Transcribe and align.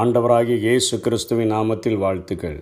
ஆண்டவராகிய 0.00 0.56
இயேசு 0.64 0.94
கிறிஸ்துவின் 1.04 1.50
நாமத்தில் 1.52 1.96
வாழ்த்துக்கள். 2.02 2.58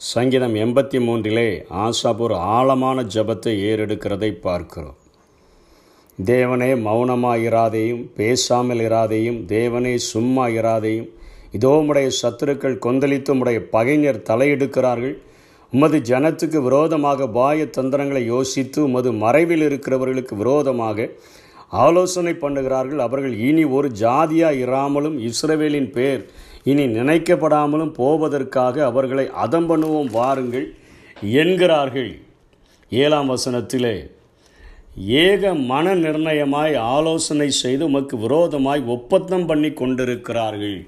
சங்கீதம் 0.00 0.54
எண்பத்தி 0.62 0.98
மூன்றிலே 1.06 1.48
ஆசாப் 1.84 2.20
ஒரு 2.26 2.36
ஆழமான 2.54 3.02
ஜபத்தை 3.14 3.52
ஏறெடுக்கிறதை 3.70 4.30
பார்க்கிறோம். 4.46 4.96
தேவனே 6.18 6.70
மௌனமாக 6.86 7.42
இராதையும் 7.48 8.02
பேசாமல் 8.18 8.82
இராதையும் 8.86 9.38
தேவனே 9.52 9.94
சும்மா 10.10 10.46
இராதையும் 10.60 11.10
இதோ 11.58 11.72
உடைய 11.88 12.10
சத்துருக்கள் 12.20 12.78
கொந்தளித்து 12.86 13.34
உடைய 13.42 13.60
பகைஞர் 13.74 14.24
தலையெடுக்கிறார்கள். 14.30 15.16
உமது 15.72 16.00
ஜனத்துக்கு 16.12 16.60
விரோதமாக 16.68 17.28
பாய 17.38 17.66
தந்திரங்களை 17.78 18.22
யோசித்து 18.34 18.80
உமது 18.88 19.12
மறைவில் 19.24 19.66
இருக்கிறவர்களுக்கு 19.68 20.36
விரோதமாக 20.44 21.08
ஆலோசனை 21.86 22.32
பண்ணுகிறார்கள். 22.46 23.02
அவர்கள் 23.08 23.36
இனி 23.48 23.66
ஒரு 23.76 23.90
ஜாதியாக 24.04 24.62
இராமலும் 24.64 25.18
இஸ்ரவேலின் 25.28 25.92
பேர் 25.98 26.24
இனி 26.64 26.84
நினைக்கப்படாமலும் 26.86 27.92
போவதற்காக 28.00 28.84
அவர்களை 28.84 29.24
அதம் 29.44 29.68
பண்ணுவோம் 29.70 30.10
வாருங்கள் 30.10 30.66
என்கிறார்கள். 31.40 32.12
ஏழாம் 32.90 33.30
வசனத்திலே 33.30 33.94
ஏக 35.26 35.52
மன 35.54 35.94
நிர்ணயமாய் 35.94 36.74
ஆலோசனை 36.76 37.50
செய்து 37.50 37.84
உமக்கு 37.84 38.16
விரோதமாய் 38.16 38.82
ஒப்பந்தம் 38.86 39.46
பண்ணி 39.46 39.70
கொண்டிருக்கிறார்கள் 39.72 40.78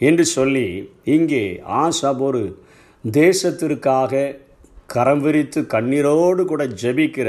என்று 0.00 0.24
சொல்லி 0.24 0.66
இங்கே 1.04 1.42
ஆசாப் 1.82 2.22
ஒரு 2.28 2.42
தேசத்திற்காக 3.04 4.22
கரம் 4.86 5.20
விரித்து 5.20 5.60
கண்ணீரோடு 5.74 6.44
கூட 6.44 6.62
ஜெபிக்கிற 6.82 7.28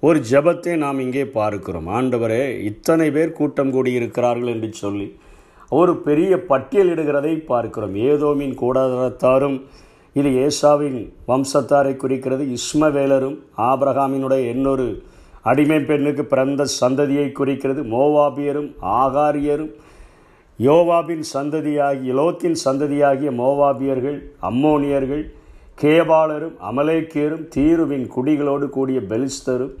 ஒரு 0.00 0.18
ஜெபத்தை 0.30 0.76
நாம் 0.76 0.98
இங்கே 0.98 1.24
பார்க்கிறோம். 1.38 1.88
ஆண்டவரே 1.88 2.42
இத்தனை 2.60 3.10
பேர் 3.10 3.32
கூட்டம் 3.32 3.72
கூடியிருக்கிறார்கள் 3.74 4.52
என்று 4.54 4.72
சொல்லி 4.72 5.08
ஒரு 5.78 5.92
பெரிய 6.06 6.32
பட்டியலிடுகிறதை 6.50 7.34
பார்க்கிறோம். 7.50 7.94
ஏதோமின் 8.10 8.54
கூடாரத்தாரும் 8.62 9.58
இது 10.16 10.30
ஏசாவின் 10.46 10.98
வம்சத்தாரை 11.28 11.92
குறிக்கிறது. 11.96 12.44
இஸ்மவேலரும் 12.58 13.36
ஆபிரகாமினுடைய 13.68 14.44
இன்னொரு 14.54 14.86
அடிமை 15.50 15.78
பெண்ணுக்கு 15.80 16.24
பிறந்த 16.24 16.62
சந்ததியை 16.80 17.28
குறிக்கிறது. 17.32 17.82
மோவாபியரும் 17.94 18.70
ஆகாரியரும் 19.00 19.72
யோவாபின் 20.58 21.22
சந்ததியாகிய 21.34 22.08
இலோத்தின் 22.12 22.56
சந்ததியாகிய 22.64 23.30
மோவாபியர்கள் 23.42 24.18
அம்மோனியர்கள் 24.48 25.22
கேபாலரும் 25.78 26.56
அமலேக்கியரும் 26.70 27.46
தீருவின் 27.54 28.06
குடிகளோடு 28.14 28.66
கூடிய 28.68 28.98
பெலிஸ்தரும் 29.10 29.74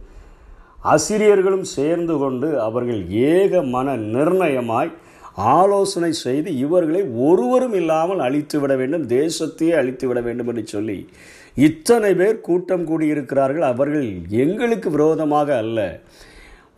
அசிரியர்களும் 0.84 1.66
சேர்ந்து 1.76 2.14
கொண்டு 2.18 2.48
அவர்கள் 2.60 3.00
ஏக 3.32 3.62
மன 3.74 3.96
நிர்ணயமாய் 4.14 4.92
ஆலோசனை 5.36 6.12
செய்து 6.12 6.56
இவர்களை 6.56 7.02
ஒருவரும் 7.02 7.74
இல்லாமல் 7.74 8.18
அழித்து 8.18 8.60
விட 8.60 8.76
வேண்டும் 8.76 9.06
தேசத்தையே 9.08 9.70
அழித்து 9.70 10.06
விட 10.08 10.20
வேண்டும் 10.20 10.46
என்று 10.46 10.66
சொல்லி 10.66 11.08
இத்தனை 11.54 12.14
பேர் 12.14 12.40
கூட்டம் 12.40 12.86
கூடியிருக்கிறார்கள். 12.86 13.66
அவர்கள் 13.72 14.08
எங்களுக்கு 14.28 14.90
விரோதமாக 14.90 15.56
அல்ல. 15.56 16.00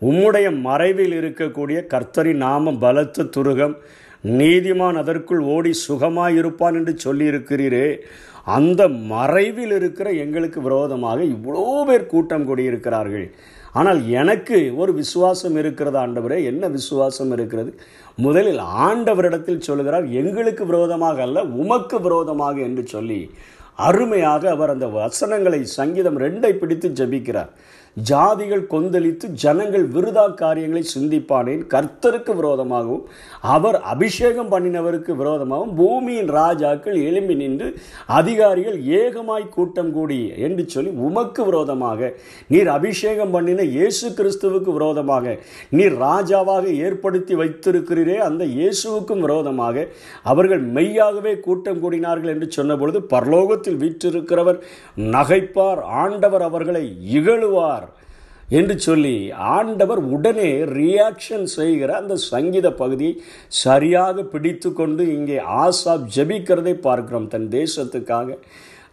உம்முடைய 0.03 0.61
மறைவில் 0.61 1.13
இருக்கக்கூடிய 1.21 1.87
கர்த்தரின் 1.87 2.45
நாமம் 2.47 2.79
பலத்த 2.79 3.23
துருகம் 3.23 3.77
நீதிமான் 4.25 4.95
அதற்குள் 4.95 5.41
ஓடி 5.41 5.73
சுகமாயிருப்பான் 5.89 6.75
என்று 6.75 6.97
சொல்லியிருக்கிறீரே. 7.05 8.01
அந்த 8.45 8.89
மறைவில் 8.89 9.71
இருக்கிற 9.71 10.11
எங்களுக்கு 10.11 10.63
விரோதமாக 10.63 11.23
இவ்வளோ 11.23 11.85
பேர் 11.85 12.07
கூட்டம் 12.07 12.47
கூடியிருக்கிறார்கள். 12.49 13.33
ஆனால் 13.73 14.01
எனக்கு 14.11 14.77
ஒரு 14.77 14.93
விசுவாசம் 14.95 15.57
இருக்கிறது 15.57 15.99
ஆண்டவரே? 15.99 16.45
என்ன 16.45 16.69
விசுவாசம் 16.69 17.33
இருக்கிறது? 17.33 17.71
முதலில் 18.17 18.59
ஆண்டவரிடத்தில் 18.59 19.65
சொல்கிறார் 19.69 20.07
எங்களுக்கு 20.11 20.67
விரோதமாக 20.67 21.23
அல்ல 21.23 21.45
உமக்கு 21.45 22.01
விரோதமாக 22.01 22.61
என்று 22.61 22.87
சொல்லி 22.87 23.31
அருமையாக 23.75 24.51
அவர் 24.51 24.71
அந்த 24.71 24.87
வசனங்களை 24.87 25.65
சங்கீதம் 25.65 26.19
ரெண்டை 26.19 26.51
பிடித்து 26.53 26.89
ஜபிக்கிறார். 27.01 27.51
ஜாதிகள் 27.97 28.63
கொந்தளித்து 28.73 29.27
ஜனங்கள் 29.43 29.87
விருதா 29.95 30.25
காரியங்களை 30.35 30.83
சிந்திப்பானேன். 30.95 31.63
கர்த்தருக்கு 31.75 32.33
விரோதமாகவும் 32.39 33.03
அவர் 33.55 33.79
அபிஷேகம் 33.93 34.51
பண்ணினவருக்கு 34.53 35.13
விரோதமாகவும் 35.21 35.75
பூமியின் 35.81 36.31
ராஜாக்கள் 36.39 36.97
எழும்பி 37.09 37.35
நின்று 37.35 37.69
அதிகாரிகள் 38.19 38.79
ஏகமாய் 39.01 39.45
கூட்டம் 39.57 39.93
கூடி 39.93 40.19
என்று 40.47 40.65
சொல்லி 40.75 40.93
உமக்கு 41.09 41.45
விரோதமாக 41.51 42.11
நீர் 42.55 42.71
அபிஷேகம் 42.77 43.35
பண்ணின 43.37 43.67
இயேசு 43.77 44.07
கிறிஸ்துவுக்கு 44.21 44.73
விரோதமாக 44.79 45.37
நீர் 45.79 45.97
ராஜாவாக 46.07 46.65
ஏற்படுத்தி 46.87 47.35
வைத்திருக்கிறீரே 47.35 48.17
அந்த 48.29 48.43
இயேசுவுக்கும் 48.59 49.25
விரோதமாக 49.27 49.87
அவர்கள் 50.33 50.65
மெய்யாகவே 50.79 51.35
கூட்டம் 51.41 51.83
கூடினார்கள் 51.85 52.35
என்று 52.35 52.49
சொன்னபொழுது 52.59 53.01
பரலோகத்தில் 53.15 53.81
வீற்றிருக்கிறவர் 53.85 54.59
நகைப்பார். 55.17 55.81
ஆண்டவர் 56.03 56.43
அவர்களை 56.43 56.85
இகழுவார். 57.19 57.82
என்று 58.59 58.75
சொல்லி 58.87 59.15
ஆண்டவர் 59.57 60.01
உடனே 60.15 60.51
ரியாக்ஷன் 60.79 61.47
செய்கிற 61.57 61.91
அந்த 62.01 62.15
சங்கீத 62.31 62.69
பகுதியை 62.83 63.15
சரியாக 63.63 64.25
பிடித்து 64.33 64.71
கொண்டு 64.73 65.03
இங்கே 65.17 65.39
ஆசாப் 65.63 66.09
ஜெபிக்கிறதை 66.17 66.75
பார்க்கிறோம் 66.87 67.31
தன் 67.35 67.49
தேசத்துக்காக. 67.59 68.29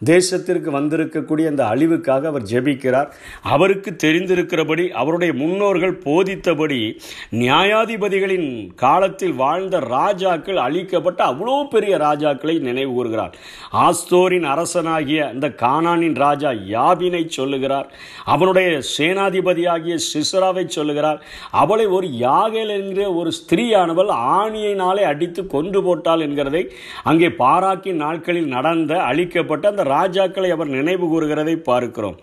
தேசத்திற்கு 0.06 0.70
வந்திருக்கக்கூடிய 0.72 1.46
அந்த 1.48 1.64
அழிவுக்காக 1.64 2.26
அவர் 2.26 2.46
ஜெபிக்கிறார். 2.52 3.10
அவருக்கு 3.42 3.92
தெரிந்திருக்கிறபடி 4.04 4.88
அவருடைய 4.90 5.34
முன்னோர்கள் 5.34 5.96
போதித்தபடி 6.04 7.00
நியாயாதிபதிகளின் 7.32 8.76
காலத்தில் 8.76 9.34
வாழ்ந்த 9.34 9.80
ராஜாக்கள் 9.80 10.58
அழிக்கப்பட்ட 10.58 11.24
அவ்வளோ 11.26 11.68
பெரிய 11.70 11.98
ராஜாக்களை 11.98 12.60
நினைவு 12.60 12.94
கூறுகிறார். 12.94 13.36
ஆஸ்தோரின் 13.74 14.48
அரசனாகிய 14.54 15.30
அந்த 15.30 15.48
கானானின் 15.48 16.16
ராஜா 16.16 16.52
யாபினை 16.52 17.28
சொல்லுகிறார். 17.28 17.88
அவனுடைய 18.26 18.82
சேனாதிபதியாகிய 18.98 19.98
சிசராவை 20.14 20.66
சொல்லுகிறார். 20.68 21.22
அவளை 21.52 21.86
ஒரு 21.86 22.08
யாகேல் 22.08 22.74
என்கிற 22.80 23.14
ஒரு 23.14 23.32
ஸ்திரீயானவள் 23.40 24.12
ஆணியினாலே 24.38 25.04
அடித்து 25.04 25.48
கொண்டு 25.48 25.84
போட்டாள் 25.84 26.20
என்கிறதை 26.20 26.64
அங்கே 27.04 27.28
பாராக்கின் 27.28 28.02
நாட்களில் 28.06 28.48
நடந்த 28.48 29.02
அழிக்கப்பட்ட 29.02 29.68
அந்த 29.70 29.84
ராஜாக்களை 29.94 30.52
அவர் 30.58 30.76
நினைவு 30.78 31.08
கூறுகிறதை 31.14 31.58
பார்க்கிறோம். 31.72 32.20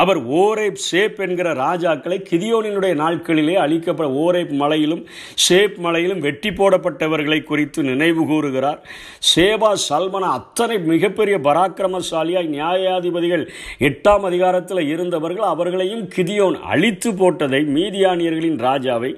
அவர் 0.00 0.18
ஓரேப் 0.40 0.76
ஷேப் 0.88 1.16
என்கிற 1.24 1.48
ராஜாக்களை 1.60 2.18
கிதியோனினுடைய 2.28 2.92
நாட்களிலே 3.00 3.54
அழிக்கப்பட 3.62 4.08
ஓரேப் 4.24 4.52
மலையிலும் 4.60 5.00
ஷேப் 5.44 5.78
மலையிலும் 5.84 6.20
வெட்டி 6.26 6.50
போடப்பட்டவர்களை 6.50 7.38
குறித்து 7.44 7.80
நினைவு 7.88 8.22
கூறுகிறார். 8.26 8.78
சேபா 9.32 9.70
சல்மனா 9.86 10.28
அத்தனை 10.38 10.76
மிகப்பெரிய 10.92 11.38
பராக்கிரமசாலியாய் 11.48 12.52
நியாயாதிபதிகள் 12.54 13.44
எட்டாம் 13.88 14.26
அதிகாரத்தில் 14.30 14.82
இருந்தவர்கள் 14.94 15.50
அவர்களையும் 15.54 16.04
கிதியோன் 16.16 16.58
அழித்து 16.74 17.12
போட்டதை 17.22 17.62
மீதியானியர்களின் 17.76 18.60
ராஜாவை 18.68 19.12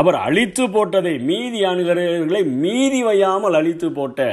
அவர் 0.00 0.18
அழித்து 0.28 0.66
போட்டதை 0.76 1.16
மீதியானியர்களை 1.32 2.44
மீதி 2.64 3.02
வையாமல் 3.10 3.58
அழித்து 3.60 3.90
போட்ட 3.92 4.30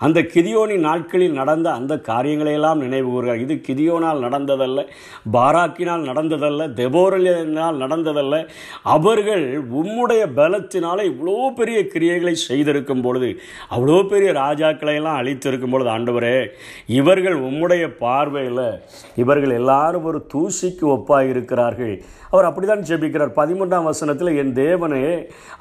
அந்த 0.00 0.18
கிதியோனின் 0.34 0.86
நாட்களில் 0.88 1.38
நடந்த 1.40 1.68
அந்த 1.72 1.94
காரியங்களையெல்லாம் 2.08 2.82
நினைவு 2.84 3.08
கூறுகிறார் 3.10 3.42
இது 3.44 3.54
கிதியோனால் 3.68 4.24
நடந்ததல்ல 4.26 4.84
பாராக்கினால் 5.32 6.04
நடந்ததல்ல 6.10 6.68
தெபோரலினால் 6.80 7.80
நடந்ததல்ல. 7.84 8.34
அவர்கள் 8.96 9.44
உம்முடைய 9.80 10.22
பலத்தினால 10.38 10.98
இவ்வளோ 11.10 11.36
பெரிய 11.54 11.80
கிரியைகளை 11.94 12.34
செய்திருக்கும் 12.48 13.02
பொழுது 13.02 13.30
அவ்வளோ 13.70 13.98
பெரிய 14.08 14.32
ராஜாக்களை 14.32 14.94
எல்லாம் 14.94 15.18
அழித்திருக்கும் 15.22 15.74
பொழுது 15.74 15.90
ஆண்டவரே 15.90 16.36
இவர்கள் 17.00 17.36
உம்முடைய 17.48 17.84
பார்வையில் 18.04 18.64
இவர்கள் 19.22 19.56
எல்லாரும் 19.60 20.04
ஒரு 20.04 20.20
தூசிக்கு 20.34 20.86
ஒப்பாக 20.94 21.28
இருக்கிறார்கள் 21.28 21.94
அவர் 22.30 22.46
அப்படித்தான் 22.48 22.86
ஜெபிக்கிறார். 22.88 23.36
பதிமூன்றாம் 23.38 23.88
வசனத்தில் 23.90 24.38
என் 24.40 24.54
தேவனே 24.54 25.04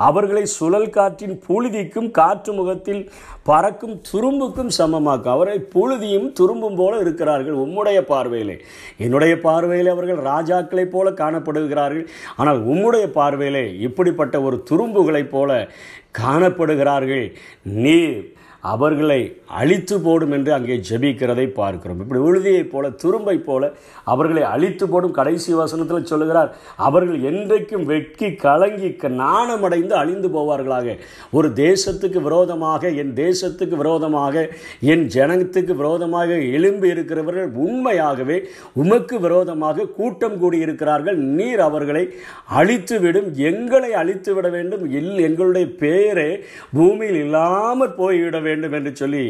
அவர்களை 0.08 0.44
சுழல் 0.58 0.90
காற்றின் 0.90 1.36
புழுதிக்கும் 1.48 2.10
காற்று 2.12 2.54
முகத்தில் 2.54 3.04
பறக்கும் 3.44 3.96
துரு 4.10 4.27
துரும்புக்கும் 4.28 4.70
சமமாக்கும் 4.78 5.30
அவரை 5.30 5.66
புழுதியும் 5.76 6.34
துரும்பும் 6.40 6.76
போல 6.76 7.00
இருக்கிறார்கள் 7.00 7.54
உம்முடைய 7.54 8.02
பார்வையிலே. 8.02 8.62
என்னுடைய 8.98 9.40
பார்வையிலே 9.40 9.90
அவர்கள் 9.90 10.18
ராஜாக்களைப் 10.18 10.92
போல 10.92 11.12
காணப்படுகிறார்கள். 11.12 12.08
ஆனால் 12.36 12.68
உம்முடைய 12.68 13.06
பார்வையிலே 13.08 13.78
இப்படிப்பட்ட 13.80 14.42
ஒரு 14.42 14.64
துரும்புகளைப் 14.70 15.30
போல 15.30 15.68
காணப்படுகிறார்கள். 16.20 17.34
நீர் 17.64 18.37
அவர்களை 18.62 19.20
அழித்து 19.46 19.96
போடும் 20.00 20.32
என்று 20.32 20.54
அங்கே 20.54 20.76
ஜெபிக்கிறதை 20.90 21.46
பார்க்கிறோம். 21.48 22.00
இப்படி 22.00 22.22
உழுதியைப் 22.22 22.72
போல 22.72 22.90
துரும்பை 22.90 23.36
போல 23.40 23.72
அவர்களை 24.04 24.44
அழித்து 24.44 24.88
போடும் 24.88 25.12
கடைசி 25.12 25.54
வசனத்தில் 25.54 26.06
சொல்லுகிறார் 26.06 26.56
அவர்கள் 26.76 27.20
என்றைக்கும் 27.20 27.86
வெட்கி 27.86 28.36
கலங்கி 28.36 28.90
நாணமடைந்து 29.08 29.96
அழிந்து 29.96 30.28
போவார்களாக. 30.28 30.98
ஒரு 31.32 31.48
தேசத்துக்கு 31.50 32.22
விரோதமாக 32.22 32.90
என் 32.90 33.14
தேசத்துக்கு 33.14 33.76
விரோதமாக 33.76 34.50
என் 34.80 35.06
ஜனத்துக்கு 35.16 35.76
விரோதமாக 35.76 36.30
எழும்பி 36.58 36.90
இருக்கிறவர்கள் 36.90 37.52
உண்மையாகவே 37.66 38.38
உமக்கு 38.74 39.20
விரோதமாக 39.20 39.88
கூட்டம் 39.88 40.38
கூடியிருக்கிறார்கள். 40.42 41.16
நீர் 41.16 41.60
அவர்களை 41.60 42.04
அழித்துவிடும் 42.60 43.34
எங்களை 43.34 43.94
அழித்து 43.94 44.34
விட 44.34 44.50
வேண்டும். 44.50 44.86
எல் 44.92 45.20
எங்களுடைய 45.28 45.68
பேரே 45.80 46.30
பூமியில் 46.74 47.20
இல்லாமல் 47.26 47.94
போய்விட 47.94 48.40
வேண்டும் 48.48 48.76
என்று 48.80 48.94
சொல்லி 49.02 49.24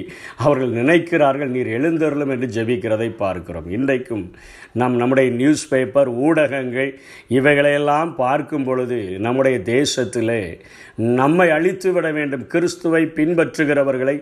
அவர்கள் 0.46 0.78
நினைக்கிறார்கள். 0.80 1.54
நீர் 1.56 1.76
எழுந்தருளும் 1.80 2.34
என்று 2.36 2.50
ஜெபிக்கிறதை 2.58 3.10
பார்க்கிறோம். 3.24 3.70
இன்றைக்கும் 3.78 4.26
நம் 4.80 4.98
நம்முடைய 5.02 5.30
நியூஸ் 5.42 5.68
பேப்பர் 5.72 6.10
ஊடகங்கள் 6.26 6.92
இவைகளையெல்லாம் 7.38 8.12
பார்க்கும் 8.24 8.66
பொழுது 8.68 9.00
நம்முடைய 9.26 9.58
தேசத்திலே 9.76 10.42
நம்மை 11.20 11.48
அழித்து 11.56 11.90
விட 11.96 12.08
வேண்டும். 12.18 12.44
கிறிஸ்துவை 12.54 13.02
பின்பற்றுகிறவர்களை 13.18 14.16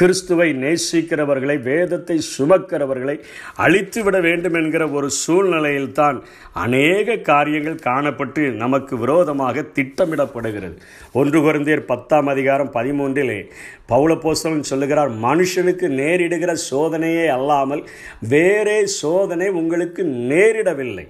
கிறிஸ்துவை 0.00 0.48
நேசிக்கிறவர்களை 0.64 1.56
வேதத்தை 1.68 2.16
சுமக்கிறவர்களை 2.34 3.16
அழித்து 3.64 4.00
விட 4.06 4.16
வேண்டும் 4.26 4.56
என்கிற 4.60 4.84
ஒரு 4.98 5.08
சூழ்நிலையில்தான் 5.22 6.18
அநேக 6.64 7.16
காரியங்கள் 7.30 7.84
காணப்பட்டு 7.88 8.42
நமக்கு 8.62 8.94
விரோதமாக 9.04 9.64
திட்டமிடப்படுகிறது. 9.78 10.76
ஒன்று 11.20 11.38
குறைந்தேர் 11.40 11.88
பத்தாம் 11.92 12.30
அதிகாரம் 12.34 12.72
பதிமூன்றிலே 12.78 13.38
பௌலப்போஸ்தலன் 14.42 14.70
சொல்லுகிறார் 14.72 15.10
மனுஷனுக்கு 15.24 15.86
நேரிடுகிற 16.00 16.52
சோதனையே 16.70 17.26
அல்லாமல் 17.36 17.82
வேறே 18.34 18.78
சோதனை 19.00 19.48
உங்களுக்கு 19.60 20.02
நேரிடவில்லை. 20.32 21.06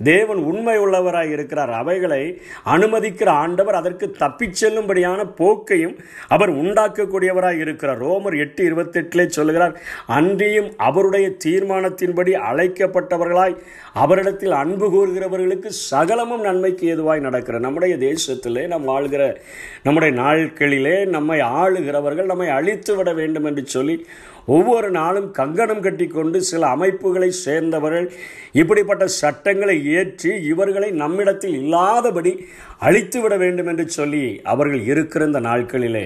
தேவன் 0.00 0.38
உண்மை 0.38 0.78
உள்ளவராய் 0.78 1.30
இருக்கிறார். 1.30 1.70
அவைகளை 1.70 2.40
அனுமதிக்கிற 2.66 3.28
ஆண்டவர் 3.28 3.74
அதற்கு 3.74 4.10
தப்பிச் 4.10 4.64
செல்லும்படியான 4.64 5.26
போக்கையும் 5.36 5.96
அவர் 6.28 6.52
உண்டாக்கக்கூடியவராய் 6.52 7.58
இருக்கிறார். 7.58 8.00
ரோமர் 8.00 8.38
எட்டு 8.38 8.62
இருபத்தெட்டிலே 8.70 9.26
சொல்கிறார் 9.26 9.74
அன்றியும் 10.06 10.70
அவருடைய 10.76 11.28
தீர்மானத்தின்படி 11.44 12.34
அழைக்கப்பட்டவர்களாய் 12.50 13.56
அவரிடத்தில் 13.94 14.50
அன்பு 14.50 14.86
கூறுகிறவர்களுக்கு 14.94 15.66
சகலமும் 15.66 16.40
நன்மைக்கு 16.40 16.96
ஏதுவாய் 16.96 17.20
நடக்கிற 17.20 17.58
நம்முடைய 17.58 17.96
தேசத்திலே 17.96 18.66
நம் 18.66 18.84
வாழ்கிற 18.84 19.40
நம்முடைய 19.82 20.20
நாட்களிலே 20.22 20.96
நம்மை 21.06 21.40
ஆளுகிறவர்கள் 21.40 22.24
நம்மை 22.24 22.48
அழித்து 22.48 22.96
விட 22.96 23.12
வேண்டும் 23.12 23.44
என்று 23.44 23.66
சொல்லி 23.66 24.06
ஒவ்வொரு 24.48 24.88
நாளும் 24.90 25.28
கங்கணம் 25.30 25.82
கட்டிக்கொண்டு 25.82 26.38
சில 26.42 26.62
அமைப்புகளை 26.68 27.30
சேர்ந்தவர்கள் 27.40 28.06
இப்படிப்பட்ட 28.52 29.06
சட்டங்களை 29.16 29.76
ஏற்றி 29.94 30.32
இவர்களை 30.44 30.90
நம்மிடத்தில் 30.94 31.56
இல்லாதபடி 31.58 32.32
அழித்து 32.80 33.20
விட 33.20 33.36
வேண்டும் 33.36 33.66
என்று 33.66 33.86
சொல்லி 33.90 34.24
அவர்கள் 34.44 34.84
இருக்கிற 34.86 35.26
இந்த 35.26 35.40
நாட்களிலே 35.40 36.04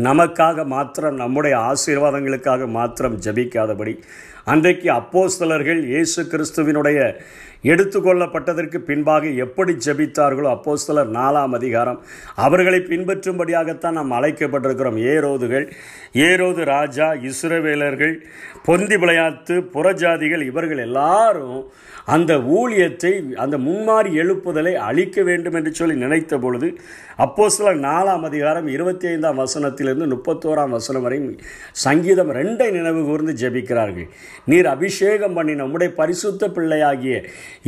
நமக்காக 0.00 0.64
மாத்திரம் 0.66 1.16
நம்முடைய 1.16 1.54
ஆசீர்வாதங்களுக்காக 1.70 2.68
மாத்திரம் 2.70 3.18
ஜபிக்காதபடி 3.20 3.94
அன்றைக்கு 4.52 4.88
அப்போஸ்தலர்கள் 4.92 5.78
இயேசு 5.92 6.22
கிறிஸ்துவினுடைய 6.32 6.98
எடுத்துக்கொள்ளப்பட்டதற்கு 7.72 8.78
பின்பாக 8.88 9.28
எப்படி 9.44 9.72
ஜெபித்தார்களோ 9.84 10.48
அப்போஸ்தலர் 10.54 11.10
நாலாம் 11.18 11.54
அதிகாரம். 11.58 12.00
அவர்களை 12.46 12.80
பின்பற்றும்படியாகத்தான் 12.90 13.96
நாம் 13.98 14.12
அழைக்கப்பட்டிருக்கிறோம். 14.18 14.98
ஏரோதுகள் 15.12 15.66
ஏரோது 16.26 16.64
ராஜா 16.74 17.06
இசுரவேலர்கள் 17.30 18.14
பொந்தி 18.66 18.96
விளையாட்டு 18.96 19.56
புறஜாதிகள் 19.74 20.44
இவர்கள் 20.50 20.84
எல்லாரும் 20.88 21.58
அந்த 22.14 22.32
ஊழியத்தை 22.58 23.12
அந்த 23.42 23.56
முன்மாறி 23.66 24.10
எழுப்புதலை 24.22 24.72
அழிக்க 24.88 25.22
வேண்டும் 25.28 25.56
என்று 25.58 25.70
சொல்லி 25.74 25.94
நினைத்த 26.04 26.38
பொழுது 26.38 26.68
அப்போ 27.24 27.44
சில 27.56 27.68
நாலாம் 27.86 28.24
அதிகாரம் 28.28 28.68
இருபத்தி 28.74 29.06
ஐந்தாம் 29.08 29.40
வசனத்திலிருந்து 29.42 30.08
முப்பத்தோராம் 30.14 30.74
வசனம் 30.78 31.04
வரை 31.06 31.18
சங்கீதம் 31.86 32.32
ரெண்டை 32.40 32.68
நினைவு 32.78 33.02
கூர்ந்து 33.04 33.34
ஜெபிக்கிறார்கள். 33.42 34.08
நீர் 34.50 34.68
அபிஷேகம் 34.74 35.36
பண்ணி 35.36 35.54
நம்முடைய 35.60 35.90
பரிசுத்த 36.00 36.48
பிள்ளையாகிய 36.56 37.16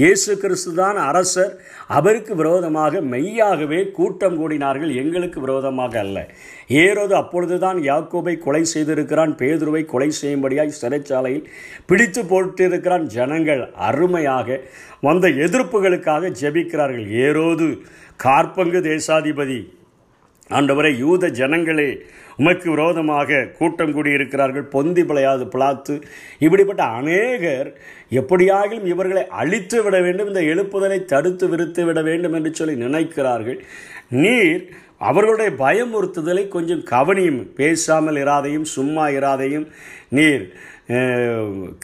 இயேசு 0.00 0.32
கிறிஸ்து 0.42 0.72
தான் 0.74 0.98
அரசர். 1.08 1.52
அவருக்கு 1.98 2.34
விரோதமாக 2.34 3.00
மெய்யாகவே 3.12 3.80
கூட்டம் 3.98 4.38
கூடினார்கள் 4.40 4.92
எங்களுக்கு 5.02 5.40
விரோதமாக 5.40 5.98
அல்ல. 6.04 6.18
ஏரோது 6.82 7.14
அப்பொழுதுதான் 7.22 7.78
யாக்கோபை 7.90 8.34
கொலை 8.46 8.62
செய்திருக்கிறான் 8.74 9.32
பேதுருவை 9.40 9.84
கொலை 9.92 10.10
செய்யும்படியாய் 10.20 10.78
சிறைச்சாலையில் 10.80 11.46
பிடித்து 11.86 12.22
போட்டிருக்கிறான். 12.32 13.06
ஜனங்கள் 13.16 13.62
அருமையாக 13.88 14.60
வந்த 15.00 15.28
எதிர்ப்புகளுக்காக 15.46 16.32
ஜெபிக்கிறார்கள். 16.42 17.06
ஏரோது 17.24 17.68
கார்பங்கு 18.24 18.80
தேசாதிபதி. 18.90 19.60
ஆண்டவரை 20.50 20.90
யூத 21.04 21.28
ஜனங்களே 21.38 21.88
உமக்கு 22.36 22.70
விரோதமாக 22.70 23.48
கூட்டம் 23.58 23.94
கூடியிருக்கிறார்கள் 23.94 24.66
பொந்தி 24.74 25.02
பிழையாது 25.02 25.44
பிளாத்து. 25.54 25.94
இப்படிப்பட்ட 26.38 26.82
அநேகர் 26.82 27.70
எப்படியாகிலும் 28.10 28.86
இவர்களை 28.86 29.26
அழித்து 29.28 29.82
விட 29.82 30.00
வேண்டும் 30.00 30.26
இந்த 30.26 30.40
எழுப்புதலை 30.40 31.04
தடுத்து 31.04 31.48
விருத்து 31.48 31.84
விட 31.84 32.02
வேண்டும் 32.02 32.32
என்று 32.32 32.54
சொல்லி 32.54 32.84
நினைக்கிறார்கள். 32.84 33.60
நீர் 34.08 34.68
அவர்களுடைய 34.98 35.50
பயமுறுத்துதலை 35.64 36.44
கொஞ்சம் 36.54 36.86
கவனியும் 36.90 37.40
பேசாமல் 37.58 38.18
இராதையும் 38.24 38.66
சும்மா 38.76 39.04
இராதையும். 39.18 39.66
நீர் 40.18 40.46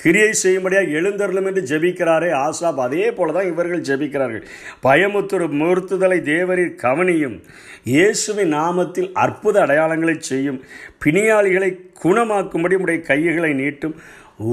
கிரியை 0.00 0.32
செய்யும்படியாக 0.40 0.94
எழுந்தருளும் 0.98 1.46
என்று 1.50 1.62
ஜெபிக்கிறாரே 1.70 2.30
ஆசாப். 2.44 2.80
அதே 2.86 3.06
போல 3.12 3.32
தான் 3.36 3.48
இவர்கள் 3.52 3.86
ஜெபிக்கிறார்கள். 3.88 4.44
பயமுத்துரு 4.86 5.46
முறுத்துதலை 5.60 6.18
தேவரில் 6.30 6.74
கவனியும். 6.84 7.36
இயேசுவின் 7.94 8.52
நாமத்தில் 8.54 9.10
அற்புத 9.24 9.56
அடையாளங்களை 9.66 10.16
செய்யும். 10.30 10.60
பிணியாளிகளை 11.04 11.70
குணமாக்கும்படி 12.02 12.78
உடைய 12.84 13.00
கைகளை 13.10 13.52
நீட்டும். 13.62 13.96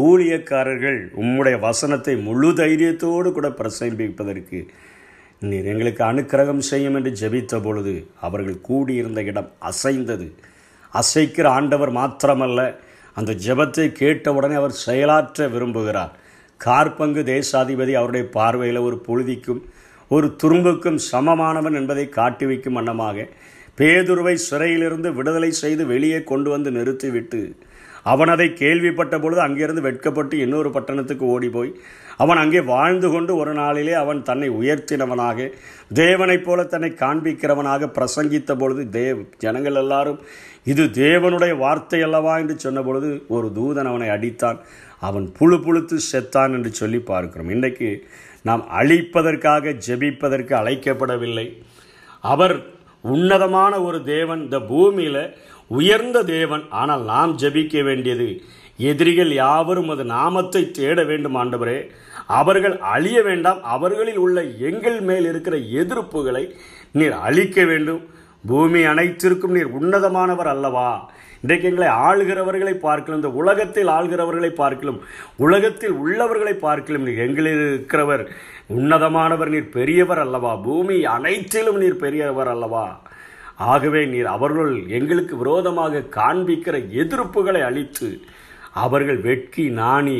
ஊழியக்காரர்கள் 0.05 0.99
உம்முடைய 1.21 1.55
வசனத்தை 1.59 2.15
முழு 2.27 2.49
தைரியத்தோடு 2.59 3.29
கூட 3.31 3.47
பிரசம்பிப்பதற்கு 3.59 4.59
நீர் 5.41 5.67
எங்களுக்கு 5.71 6.03
அனுக்கிரகம் 6.03 6.63
செய்யும் 6.69 6.95
என்று 6.95 7.11
ஜெபித்த 7.11 7.59
பொழுது 7.61 7.93
அவர்கள் 8.19 8.57
கூடியிருந்த 8.61 9.19
இடம் 9.23 9.49
அசைந்தது. 9.59 10.27
அசைக்கிற 10.93 11.45
ஆண்டவர் 11.49 11.91
மாத்திரமல்ல 11.91 12.61
அந்த 13.17 13.31
ஜெபத்தை 13.45 13.85
கேட்டவுடனே 13.91 14.55
அவர் 14.55 14.75
செயலாற்ற 14.85 15.47
விரும்புகிறார். 15.47 16.11
கார்பங்கு 16.61 17.21
தேசாதிபதி 17.23 17.93
அவருடைய 17.95 18.25
பார்வையில் 18.29 18.79
ஒரு 18.79 18.97
புழுதிக்கும் 19.07 19.61
ஒரு 20.11 20.27
துரும்புக்கும் 20.43 20.99
சமமானவன் 21.11 21.73
என்பதை 21.73 22.05
காட்டி 22.09 22.45
வைக்கும் 22.45 22.73
வண்ணமாக 22.73 23.27
பேதுருவை 23.77 24.35
சிறையிலிருந்து 24.47 25.09
விடுதலை 25.13 25.51
செய்து 25.53 25.83
வெளியே 25.85 26.19
கொண்டு 26.23 26.49
வந்து 26.49 26.69
நிறுத்திவிட்டு 26.71 27.41
அவன் 28.03 28.27
அதை 28.27 28.47
கேள்விப்பட்ட 28.53 29.15
பொழுது 29.19 29.41
அங்கிருந்து 29.41 29.81
வெட்கப்பட்டு 29.81 30.35
இன்னொரு 30.37 30.69
பட்டணத்துக்கு 30.69 31.25
ஓடி 31.25 31.49
போய் 31.49 31.71
அவன் 32.23 32.41
அங்கே 32.41 32.61
வாழ்ந்து 32.69 33.07
கொண்டு 33.09 33.31
ஒரு 33.41 33.51
நாளிலே 33.53 33.93
அவன் 34.03 34.19
தன்னை 34.29 34.47
உயர்த்தினவனாக 34.59 35.47
தேவனைப் 36.01 36.45
போல 36.45 36.63
தன்னை 36.63 36.89
காண்பிக்கிறவனாக 37.03 37.89
பிரசங்கித்த 37.97 38.57
பொழுது 38.57 38.83
தேவ் 38.99 39.21
ஜனங்கள் 39.37 39.79
எல்லாரும் 39.83 40.19
இது 40.71 40.83
தேவனுடைய 41.03 41.53
வார்த்தை 41.57 41.99
அல்லவா 42.07 42.33
என்று 42.37 42.55
சொன்ன 42.59 42.79
பொழுது 42.81 43.09
ஒரு 43.27 43.47
தூதன் 43.55 43.89
அவனை 43.91 44.07
அடித்தான். 44.07 44.57
அவன் 45.07 45.27
புழு 45.37 45.57
புழுத்து 45.59 45.97
செத்தான் 46.11 46.55
என்று 46.57 46.71
சொல்லி 46.73 46.99
பார்க்கிறோம். 47.11 47.49
இன்றைக்கு 47.49 47.89
நாம் 48.41 48.63
அழிப்பதற்காக 48.79 49.73
ஜெபிப்பதற்கு 49.87 50.53
அழைக்கப்படவில்லை. 50.61 51.47
அவர் 52.23 52.55
உன்னதமான 53.03 53.73
ஒரு 53.81 53.99
தேவன் 54.03 54.41
இந்த 54.43 54.57
பூமியில் 54.71 55.23
உயர்ந்த 55.71 56.23
தேவன் 56.35 56.63
ஆனால் 56.81 57.03
நாம் 57.03 57.33
ஜெபிக்க 57.37 57.83
வேண்டியது 57.83 58.29
எதிரிகள் 58.87 59.31
யாவரும் 59.33 59.89
அது 59.89 60.03
நாமத்தை 60.03 60.71
தேட 60.71 61.03
வேண்டும் 61.03 61.37
ஆண்டவரே. 61.41 61.79
அவர்கள் 62.39 62.75
அழிய 62.93 63.21
வேண்டாம். 63.21 63.63
அவர்களில் 63.75 64.17
உள்ள 64.17 64.43
எங்கள் 64.69 64.99
மேல் 65.01 65.27
இருக்கிற 65.31 65.55
எதிர்ப்புகளை 65.57 66.43
நீர் 66.91 67.11
அழிக்க 67.11 67.65
வேண்டும். 67.65 68.01
பூமி 68.47 68.81
அனைத்திற்கும் 68.83 69.51
நீர் 69.51 69.71
உன்னதமானவர் 69.79 70.49
அல்லவா? 70.55 71.11
இன்றைக்கு 71.41 71.67
எங்களை 71.69 71.89
ஆளுகிறவர்களை 72.07 72.73
பார்க்கலாம் 72.85 73.19
இந்த 73.21 73.31
உலகத்தில் 73.41 73.87
ஆள்கிறவர்களை 73.87 74.49
பார்க்கலாம் 74.49 74.99
உலகத்தில் 75.37 75.91
உள்ளவர்களை 75.91 76.53
பார்க்கலாம் 76.53 77.03
நீர் 77.03 77.23
எங்களில் 77.27 77.61
இருக்கிறவர். 77.65 78.23
உன்னதமானவர் 78.77 79.47
நீர் 79.47 79.69
பெரியவர் 79.69 80.19
அல்லவா? 80.19 80.55
பூமி 80.55 80.97
அனைத்திலும் 81.05 81.77
நீர் 81.77 82.01
பெரியவர் 82.05 82.47
அல்லவா? 82.47 83.01
ஆகவே 83.55 84.05
நீர் 84.05 84.25
அவர்கள் 84.25 84.73
எங்களுக்கு 84.87 85.37
விரோதமாக 85.37 86.03
காண்பிக்கிற 86.17 86.75
எதிர்ப்புகளை 87.01 87.61
அளித்து 87.61 88.09
அவர்கள் 88.73 89.19
வெட்கி 89.21 89.69
நாணி 89.69 90.19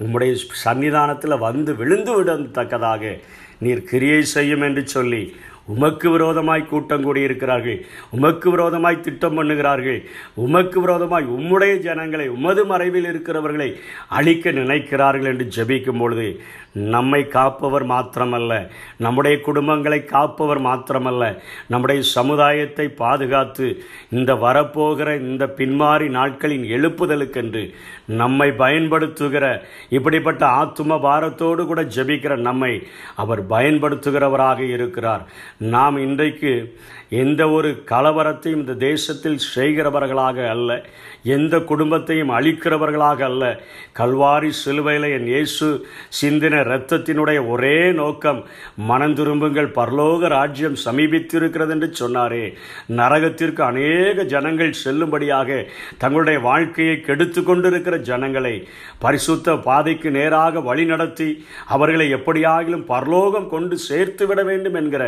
உம்முடைய 0.00 0.34
சன்னிதானத்தில் 0.64 1.38
வந்து 1.38 1.74
விழுந்து 1.76 2.12
விடத்தக்கதாக 2.16 3.20
நீர் 3.58 3.82
கிரியை 3.84 4.22
செய்யும் 4.22 4.60
என்று 4.60 4.86
சொல்லி 4.86 5.22
உமக்கு 5.66 6.10
விரோதமாய் 6.10 6.68
கூட்டம் 6.70 7.04
கூடியிருக்கிறார்கள். 7.06 7.78
உமக்கு 8.10 8.50
விரோதமாய் 8.50 9.00
திட்டம் 9.00 9.36
பண்ணுகிறார்கள். 9.38 10.00
உமக்கு 10.34 10.80
விரோதமாய் 10.80 11.26
உம்முடைய 11.36 11.78
ஜனங்களை 11.78 12.28
உமது 12.28 12.64
மறைவில் 12.64 13.08
இருக்கிறவர்களை 13.12 13.70
அழிக்க 14.08 14.50
நினைக்கிறார்கள் 14.50 15.30
என்று 15.32 15.46
ஜெபிக்கும் 15.56 15.98
பொழுது 15.98 16.40
நம்மை 16.92 17.28
காப்பவர் 17.28 17.84
மாத்திரமல்ல 17.86 18.52
நம்முடைய 18.96 19.38
குடும்பங்களை 19.46 20.04
காப்பவர் 20.04 20.60
மாத்திரமல்ல 20.60 21.24
நம்முடைய 21.68 22.02
சமுதாயத்தை 22.02 22.86
பாதுகாத்து 22.88 23.66
இந்த 24.10 24.34
வரப்போகிற 24.34 25.08
இந்த 25.20 25.44
பின்மாறி 25.58 26.08
நாட்களின் 26.08 26.64
எழுப்புதலுக்கென்று 26.76 27.62
நம்மை 28.06 28.50
பயன்படுத்துகிற 28.62 29.44
இப்படிப்பட்ட 29.88 30.46
ஆத்தும 30.46 30.98
பாரத்தோடு 31.00 31.66
கூட 31.66 31.82
ஜெபிக்கிற 31.82 32.36
நம்மை 32.36 32.72
அவர் 33.14 33.42
பயன்படுத்துகிறவராக 33.46 34.58
இருக்கிறார். 34.58 35.24
நாம் 35.58 35.96
இன்றைக்கு 35.98 36.52
எந்த 37.20 37.42
ஒரு 37.56 37.70
கலவரத்தையும் 37.90 38.62
இந்த 38.62 38.74
தேசத்தில் 38.90 39.40
செய்கிறவர்களாக 39.54 40.46
அல்ல 40.54 40.70
எந்த 41.36 41.54
குடும்பத்தையும் 41.68 42.32
அழிக்கிறவர்களாக 42.36 43.20
அல்ல. 43.28 43.44
கல்வாரி 43.98 44.50
சிலுவையில் 44.60 45.06
என் 45.16 45.28
இயேசு 45.32 45.68
சிந்தின 46.18 46.60
இரத்தத்தினுடைய 46.66 47.38
ஒரே 47.52 47.76
நோக்கம் 48.00 48.40
மனம் 48.90 49.14
திரும்புங்கள் 49.18 49.70
பரலோக 49.78 50.28
ராஜ்யம் 50.34 50.78
சமீபித்திருக்கிறது 50.84 51.74
என்று 51.76 51.88
சொன்னாரே. 52.00 52.44
நரகத்திற்கு 53.00 53.62
அநேக 53.68 54.26
ஜனங்கள் 54.34 54.74
செல்லும்படியாக 54.84 55.58
தங்களுடைய 56.02 56.40
வாழ்க்கையை 56.48 56.96
கெடுத்து 57.00 57.42
கொண்டிருக்கிற 57.42 57.98
ஜனங்களை 58.10 58.54
பரிசுத்த 59.04 59.56
பாதைக்கு 59.68 60.10
நேராக 60.18 60.60
வழிநடத்தி 60.70 61.28
அவர்களை 61.76 62.08
எப்படியாகிலும் 62.18 62.86
பரலோகம் 62.92 63.50
கொண்டு 63.54 63.78
சேர்த்து 63.88 64.24
விட 64.26 64.40
வேண்டும் 64.50 64.78
என்கிற 64.82 65.02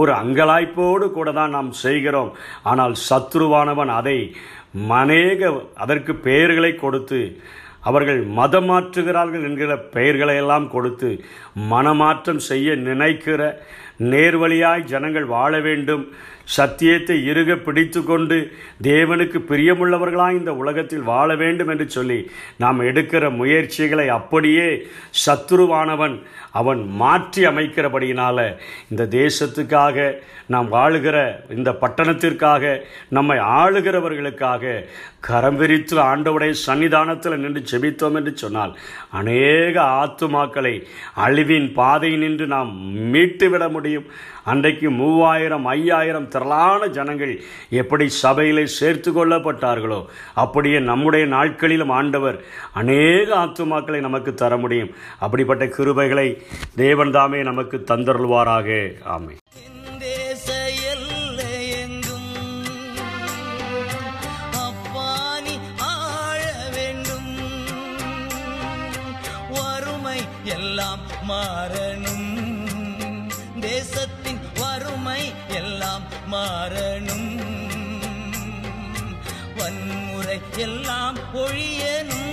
ஒரு 0.00 0.12
அங்கலாய்ப்போடு 0.22 1.06
கூட 1.18 1.28
தான் 1.32 1.45
நாம் 1.48 1.70
செய்கிறோம். 1.84 2.30
ஆனால் 2.62 2.94
சத்ருவானவன் 3.08 3.92
அதை 4.00 4.18
மனேக 4.90 5.40
அதற்கு 5.74 6.14
பெயர்களை 6.26 6.74
கொடுத்து 6.74 7.20
அவர்கள் 7.80 8.20
மதம் 8.38 8.68
மாற்றுகிறார்கள் 8.70 9.44
என்கிற 9.48 9.72
பெயர்களை 9.96 10.36
எல்லாம் 10.36 10.70
கொடுத்து 10.70 11.10
மனமாற்றம் 11.72 12.40
செய்ய 12.50 12.74
நினைக்கிற 12.88 13.40
நேர்வழியாய் 14.12 14.88
ஜனங்கள் 14.92 15.24
வாழ 15.24 15.60
வேண்டும். 15.60 16.04
சத்தியத்தை 16.46 17.16
இறுக 17.26 17.52
பிடித்து 17.58 18.00
கொண்டு 18.02 18.36
தேவனுக்கு 18.82 19.38
பிரியமுள்ளவர்களாய் 19.48 20.38
இந்த 20.38 20.52
உலகத்தில் 20.54 21.04
வாழ 21.04 21.28
வேண்டும் 21.34 21.68
என்று 21.68 21.86
சொல்லி 21.90 22.18
நாம் 22.56 22.80
எடுக்கிற 22.84 23.30
முயற்சிகளை 23.36 24.06
அப்படியே 24.16 24.68
சத்துருவானவன் 25.24 26.16
அவன் 26.52 26.82
மாற்றி 26.96 27.42
அமைக்கிறபடியினால 27.46 28.38
இந்த 28.88 29.06
தேசத்துக்காக 29.16 30.06
நாம் 30.46 30.68
வாழுகிற 30.72 31.16
இந்த 31.50 31.70
பட்டணத்திற்காக 31.80 32.64
நம்மை 33.08 33.38
ஆளுகிறவர்களுக்காக 33.56 34.62
கரம் 35.28 35.58
விரித்து 35.60 35.96
ஆண்டவுடைய 36.10 36.52
சன்னிதானத்தில் 36.66 37.42
நின்று 37.42 37.62
செபித்தோம் 37.70 38.16
என்று 38.18 38.32
சொன்னால் 38.42 38.72
அநேக 39.20 39.74
ஆத்துமாக்களை 40.00 40.74
அழிவின் 41.26 41.68
பாதை 41.78 42.10
நின்று 42.22 42.46
நாம் 42.54 42.70
மீட்டுவிட 43.14 43.64
முடியும். 43.76 44.08
அன்றைக்கு 44.52 44.88
மூவாயிரம் 44.98 45.64
ஐயாயிரம் 45.66 46.28
திரளான 46.34 46.88
ஜனங்கள் 46.96 47.32
எப்படி 47.80 48.04
சபையிலே 48.22 48.64
சேர்த்து 48.78 49.12
கொள்ளப்பட்டார்களோ 49.12 50.00
அப்படியே 50.44 50.80
நம்முடைய 50.90 51.26
நாட்களிலும் 51.26 51.94
ஆண்டவர் 51.98 52.38
அநேக 52.82 53.26
ஆத்துமாக்களை 53.44 54.00
நமக்கு 54.00 54.34
தர 54.34 54.56
முடியும். 54.64 54.92
அப்படிப்பட்ட 55.18 55.66
கிருபைகளை 55.78 56.28
தேவன்தாமே 56.84 57.42
நமக்கு 57.50 57.78
தந்தருள்வாராக. 57.90 58.78
ஆமை 59.16 59.36
எல்லாம் 70.46 71.00
மாறணும். 71.28 72.44
தேசத்தின் 73.60 74.40
வறுமை 74.54 75.32
எல்லாம் 75.48 76.02
மாறணும். 76.32 77.40
வன்முறை 79.56 80.40
எல்லாம் 80.56 81.18
ஒழியனும் 81.34 82.25